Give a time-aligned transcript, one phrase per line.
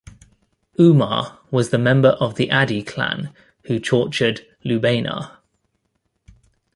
[0.79, 3.31] Umar was the member of the Adi clan
[3.65, 5.37] who tortured Lubaynah.